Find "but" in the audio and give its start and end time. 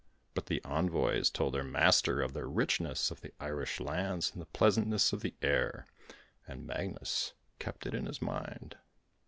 0.33-0.47